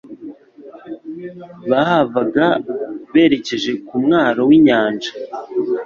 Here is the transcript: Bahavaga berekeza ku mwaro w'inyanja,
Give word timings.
Bahavaga 1.69 2.45
berekeza 3.11 3.71
ku 3.87 3.95
mwaro 4.03 4.41
w'inyanja, 4.49 5.11